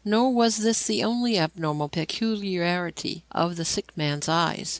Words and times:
Nor 0.03 0.33
was 0.33 0.57
this 0.57 0.87
the 0.87 1.03
only 1.03 1.37
abnormal 1.37 1.87
peculiarity 1.87 3.23
of 3.29 3.55
the 3.55 3.63
sick 3.65 3.95
man's 3.95 4.27
eyes. 4.27 4.69